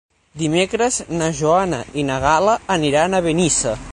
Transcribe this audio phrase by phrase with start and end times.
[0.43, 3.79] Dimecres na Joana i na Gal·la aniran a Benissa.